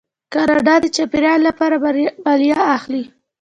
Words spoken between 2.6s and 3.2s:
اخلي.